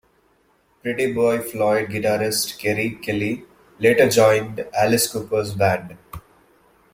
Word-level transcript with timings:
Pretty 0.81 1.13
Boy 1.13 1.41
Floyd 1.41 1.89
guitarist 1.91 2.57
Keri 2.57 2.97
Kelli 3.03 3.45
later 3.77 4.09
joined 4.09 4.65
Alice 4.75 5.07
Cooper's 5.07 5.53
band. 5.53 5.95